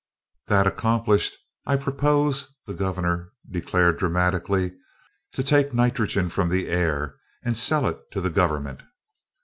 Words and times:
"That 0.47 0.65
accomplished, 0.65 1.37
I 1.67 1.75
propose," 1.75 2.55
the 2.65 2.73
Governor 2.73 3.33
declared 3.47 3.99
dramatically, 3.99 4.71
"to 5.33 5.43
take 5.43 5.75
nitrogen 5.75 6.27
from 6.29 6.49
the 6.49 6.69
air 6.69 7.19
and 7.43 7.55
sell 7.55 7.85
it 7.85 7.99
to 8.09 8.19
the 8.19 8.31
government!" 8.31 8.81